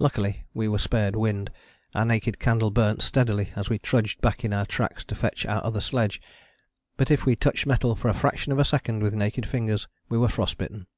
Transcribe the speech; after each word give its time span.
Luckily 0.00 0.44
we 0.54 0.66
were 0.66 0.76
spared 0.80 1.14
wind. 1.14 1.48
Our 1.94 2.04
naked 2.04 2.40
candle 2.40 2.72
burnt 2.72 3.00
steadily 3.00 3.52
as 3.54 3.70
we 3.70 3.78
trudged 3.78 4.20
back 4.20 4.44
in 4.44 4.52
our 4.52 4.66
tracks 4.66 5.04
to 5.04 5.14
fetch 5.14 5.46
our 5.46 5.62
other 5.64 5.80
sledge, 5.80 6.20
but 6.96 7.12
if 7.12 7.24
we 7.24 7.36
touched 7.36 7.64
metal 7.66 7.94
for 7.94 8.08
a 8.08 8.12
fraction 8.14 8.50
of 8.50 8.58
a 8.58 8.64
second 8.64 9.04
with 9.04 9.14
naked 9.14 9.46
fingers 9.46 9.86
we 10.08 10.18
were 10.18 10.28
frost 10.28 10.58
bitten. 10.58 10.88